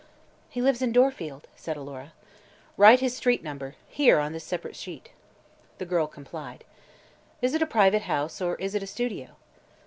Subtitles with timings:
[0.49, 2.13] "He lives in Dorfield," said Alora.
[2.75, 5.11] "Write his street number here, on this separate sheet."
[5.77, 6.63] The girl complied.
[7.39, 9.35] "Is it a private house, or is it a studio?"